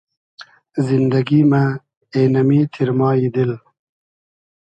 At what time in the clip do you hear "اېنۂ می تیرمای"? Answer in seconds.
2.13-3.25